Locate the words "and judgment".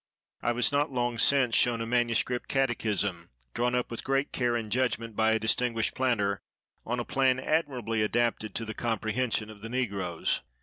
4.55-5.15